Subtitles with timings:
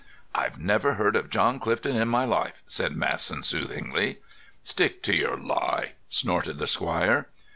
[0.33, 4.17] "I've never heard of John Clifton in my life," said Masson soothingly.
[4.63, 7.27] "Stick to your lie," snorted the squire.